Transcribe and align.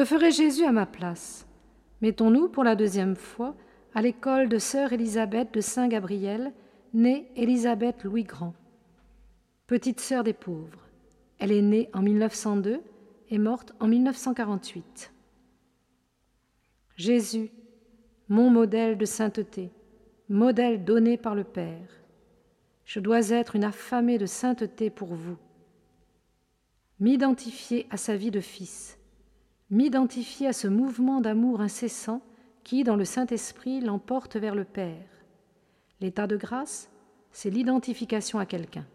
Que 0.00 0.06
ferait 0.06 0.30
Jésus 0.30 0.64
à 0.64 0.72
ma 0.72 0.86
place? 0.86 1.46
Mettons-nous 2.00 2.48
pour 2.48 2.64
la 2.64 2.74
deuxième 2.74 3.16
fois 3.16 3.54
à 3.94 4.00
l'école 4.00 4.48
de 4.48 4.56
sœur 4.56 4.94
Élisabeth 4.94 5.52
de 5.52 5.60
Saint-Gabriel, 5.60 6.54
née 6.94 7.30
Élisabeth 7.36 8.02
Louis 8.04 8.24
Grand. 8.24 8.54
Petite 9.66 10.00
sœur 10.00 10.24
des 10.24 10.32
pauvres. 10.32 10.88
Elle 11.38 11.52
est 11.52 11.60
née 11.60 11.90
en 11.92 12.00
1902 12.00 12.80
et 13.28 13.36
morte 13.36 13.74
en 13.78 13.88
1948. 13.88 15.12
Jésus, 16.96 17.50
mon 18.30 18.48
modèle 18.48 18.96
de 18.96 19.04
sainteté, 19.04 19.70
modèle 20.30 20.82
donné 20.82 21.18
par 21.18 21.34
le 21.34 21.44
Père. 21.44 21.90
Je 22.86 23.00
dois 23.00 23.28
être 23.28 23.54
une 23.54 23.64
affamée 23.64 24.16
de 24.16 24.24
sainteté 24.24 24.88
pour 24.88 25.12
vous. 25.12 25.36
M'identifier 27.00 27.86
à 27.90 27.98
sa 27.98 28.16
vie 28.16 28.30
de 28.30 28.40
fils, 28.40 28.96
m'identifier 29.70 30.48
à 30.48 30.52
ce 30.52 30.68
mouvement 30.68 31.20
d'amour 31.20 31.60
incessant 31.60 32.22
qui, 32.64 32.84
dans 32.84 32.96
le 32.96 33.04
Saint-Esprit, 33.04 33.80
l'emporte 33.80 34.36
vers 34.36 34.54
le 34.54 34.64
Père. 34.64 35.06
L'état 36.00 36.26
de 36.26 36.36
grâce, 36.36 36.90
c'est 37.32 37.50
l'identification 37.50 38.38
à 38.38 38.46
quelqu'un. 38.46 38.86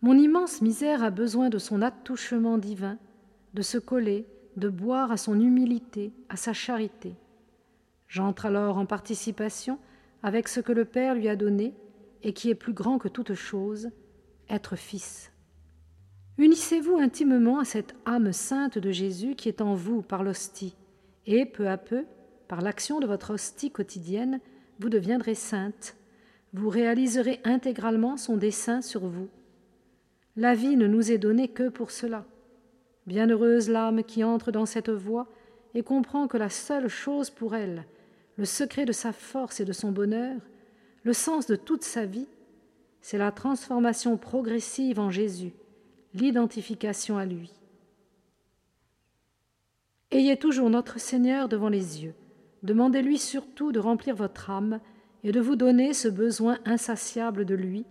Mon 0.00 0.14
immense 0.14 0.62
misère 0.62 1.02
a 1.02 1.10
besoin 1.10 1.48
de 1.48 1.58
son 1.58 1.82
attouchement 1.82 2.58
divin, 2.58 2.98
de 3.54 3.62
se 3.62 3.78
coller, 3.78 4.26
de 4.56 4.68
boire 4.68 5.10
à 5.10 5.16
son 5.16 5.40
humilité, 5.40 6.12
à 6.28 6.36
sa 6.36 6.52
charité. 6.52 7.14
J'entre 8.06 8.46
alors 8.46 8.78
en 8.78 8.86
participation 8.86 9.78
avec 10.22 10.48
ce 10.48 10.60
que 10.60 10.72
le 10.72 10.84
Père 10.84 11.14
lui 11.14 11.28
a 11.28 11.36
donné 11.36 11.74
et 12.22 12.32
qui 12.32 12.50
est 12.50 12.54
plus 12.54 12.72
grand 12.72 12.98
que 12.98 13.08
toute 13.08 13.34
chose, 13.34 13.90
être 14.48 14.76
fils. 14.76 15.30
Unissez-vous 16.38 16.98
intimement 16.98 17.58
à 17.58 17.64
cette 17.64 17.96
âme 18.06 18.32
sainte 18.32 18.78
de 18.78 18.92
Jésus 18.92 19.34
qui 19.34 19.48
est 19.48 19.60
en 19.60 19.74
vous 19.74 20.02
par 20.02 20.22
l'hostie, 20.22 20.76
et 21.26 21.44
peu 21.44 21.68
à 21.68 21.76
peu, 21.76 22.04
par 22.46 22.60
l'action 22.60 23.00
de 23.00 23.08
votre 23.08 23.34
hostie 23.34 23.72
quotidienne, 23.72 24.38
vous 24.78 24.88
deviendrez 24.88 25.34
sainte, 25.34 25.96
vous 26.52 26.68
réaliserez 26.68 27.40
intégralement 27.42 28.16
son 28.16 28.36
dessein 28.36 28.82
sur 28.82 29.04
vous. 29.04 29.28
La 30.36 30.54
vie 30.54 30.76
ne 30.76 30.86
nous 30.86 31.10
est 31.10 31.18
donnée 31.18 31.48
que 31.48 31.68
pour 31.68 31.90
cela. 31.90 32.24
Bienheureuse 33.08 33.68
l'âme 33.68 34.04
qui 34.04 34.22
entre 34.22 34.52
dans 34.52 34.66
cette 34.66 34.90
voie 34.90 35.26
et 35.74 35.82
comprend 35.82 36.28
que 36.28 36.36
la 36.36 36.50
seule 36.50 36.86
chose 36.86 37.30
pour 37.30 37.56
elle, 37.56 37.84
le 38.36 38.44
secret 38.44 38.84
de 38.84 38.92
sa 38.92 39.12
force 39.12 39.58
et 39.58 39.64
de 39.64 39.72
son 39.72 39.90
bonheur, 39.90 40.40
le 41.02 41.12
sens 41.12 41.46
de 41.46 41.56
toute 41.56 41.82
sa 41.82 42.06
vie, 42.06 42.28
c'est 43.00 43.18
la 43.18 43.32
transformation 43.32 44.16
progressive 44.16 45.00
en 45.00 45.10
Jésus, 45.10 45.52
l'identification 46.14 47.18
à 47.18 47.24
lui. 47.24 47.52
Ayez 50.10 50.36
toujours 50.36 50.70
notre 50.70 50.98
Seigneur 50.98 51.48
devant 51.48 51.68
les 51.68 52.02
yeux. 52.02 52.14
Demandez-lui 52.62 53.18
surtout 53.18 53.72
de 53.72 53.78
remplir 53.78 54.16
votre 54.16 54.50
âme 54.50 54.80
et 55.22 55.32
de 55.32 55.40
vous 55.40 55.56
donner 55.56 55.92
ce 55.92 56.08
besoin 56.08 56.58
insatiable 56.64 57.44
de 57.44 57.54
lui 57.54 57.84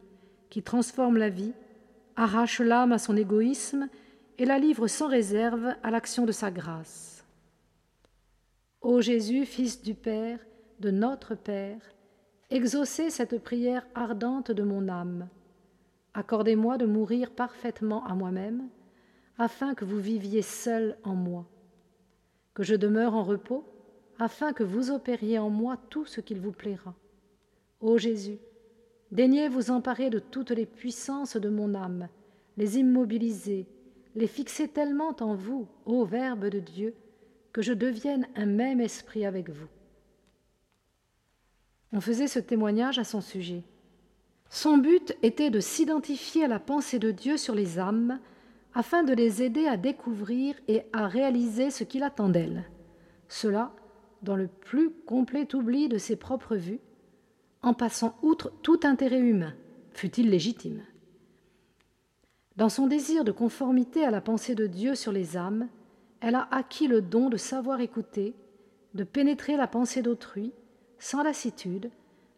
qui 0.50 0.64
transforme 0.64 1.18
la 1.18 1.30
vie 1.30 1.54
arrache 2.16 2.60
l'âme 2.60 2.92
à 2.92 2.98
son 2.98 3.16
égoïsme 3.16 3.88
et 4.40 4.46
la 4.46 4.58
livre 4.58 4.88
sans 4.88 5.08
réserve 5.08 5.76
à 5.84 5.92
l'action 5.92 6.26
de 6.26 6.32
sa 6.32 6.52
grâce. 6.52 7.26
Ô 8.82 9.02
Jésus, 9.02 9.46
Fils 9.46 9.82
du 9.82 9.94
Père, 9.94 10.40
de 10.80 10.92
notre 10.92 11.36
Père, 11.36 11.82
exaucez 12.50 13.10
cette 13.10 13.42
prière 13.44 13.86
ardente 13.96 14.52
de 14.52 14.64
mon 14.64 14.88
âme. 14.88 15.28
Accordez-moi 16.18 16.80
de 16.80 16.88
mourir 16.88 17.30
parfaitement 17.30 18.04
à 18.08 18.16
moi-même, 18.16 18.70
afin 19.38 19.76
que 19.76 19.86
vous 19.86 20.00
viviez 20.00 20.42
seul 20.42 20.98
en 21.04 21.14
moi, 21.14 21.46
que 22.56 22.64
je 22.64 22.74
demeure 22.74 23.14
en 23.14 23.24
repos, 23.24 23.64
afin 24.18 24.52
que 24.52 24.64
vous 24.64 24.90
opériez 24.90 25.38
en 25.38 25.52
moi 25.52 25.78
tout 25.92 26.06
ce 26.06 26.20
qu'il 26.20 26.40
vous 26.40 26.52
plaira. 26.52 26.96
Ô 27.82 28.00
Jésus, 28.00 28.40
Daignez 29.12 29.48
vous 29.48 29.70
emparer 29.70 30.10
de 30.10 30.18
toutes 30.18 30.50
les 30.50 30.66
puissances 30.66 31.38
de 31.38 31.50
mon 31.50 31.76
âme, 31.76 32.10
les 32.58 32.80
immobiliser, 32.80 33.68
les 34.16 34.28
fixer 34.28 34.68
tellement 34.68 35.16
en 35.20 35.36
vous, 35.36 35.68
ô 35.86 36.04
Verbe 36.04 36.48
de 36.48 36.60
Dieu, 36.60 36.96
que 37.54 37.62
je 37.62 37.74
devienne 37.74 38.28
un 38.36 38.48
même 38.48 38.82
esprit 38.82 39.24
avec 39.24 39.52
vous. 39.52 39.70
On 41.94 42.02
faisait 42.02 42.28
ce 42.28 42.40
témoignage 42.40 42.98
à 42.98 43.04
son 43.04 43.22
sujet. 43.22 43.62
Son 44.50 44.78
but 44.78 45.16
était 45.24 45.50
de 45.50 45.60
s'identifier 45.60 46.46
à 46.46 46.48
la 46.48 46.60
pensée 46.60 47.00
de 47.00 47.12
Dieu 47.12 47.38
sur 47.38 47.56
les 47.56 47.80
âmes, 47.80 48.20
afin 48.74 49.04
de 49.04 49.14
les 49.14 49.42
aider 49.42 49.68
à 49.68 49.78
découvrir 49.78 50.56
et 50.68 50.84
à 50.94 51.08
réaliser 51.08 51.72
ce 51.72 51.84
qu'il 51.84 52.04
attend 52.04 52.30
d'elles. 52.30 52.66
Cela 53.28 53.74
dans 54.22 54.36
le 54.36 54.48
plus 54.48 54.92
complet 54.92 55.54
oubli 55.54 55.90
de 55.90 55.98
ses 55.98 56.16
propres 56.16 56.56
vues, 56.56 56.80
en 57.62 57.74
passant 57.74 58.18
outre 58.22 58.52
tout 58.62 58.80
intérêt 58.84 59.20
humain, 59.20 59.54
fût-il 59.92 60.30
légitime. 60.30 60.84
Dans 62.56 62.70
son 62.70 62.88
désir 62.88 63.24
de 63.24 63.32
conformité 63.32 64.04
à 64.04 64.12
la 64.12 64.22
pensée 64.22 64.56
de 64.56 64.66
Dieu 64.66 64.96
sur 64.96 65.12
les 65.12 65.38
âmes, 65.38 65.68
elle 66.22 66.36
a 66.36 66.48
acquis 66.52 66.88
le 66.88 67.02
don 67.02 67.30
de 67.30 67.38
savoir 67.38 67.82
écouter, 67.82 68.34
de 68.96 69.04
pénétrer 69.04 69.58
la 69.58 69.68
pensée 69.68 70.02
d'autrui, 70.02 70.54
sans 70.98 71.22
lassitude, 71.22 71.92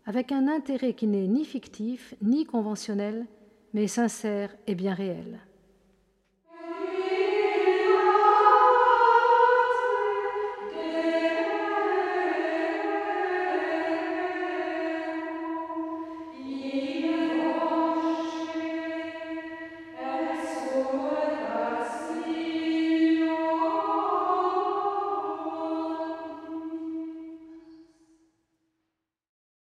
avec 0.10 0.32
un 0.32 0.48
intérêt 0.48 0.94
qui 0.94 1.06
n'est 1.06 1.28
ni 1.28 1.46
fictif 1.46 2.16
ni 2.24 2.44
conventionnel, 2.44 3.28
mais 3.76 3.86
sincère 3.86 4.50
et 4.66 4.74
bien 4.74 4.96
réel. 4.96 5.40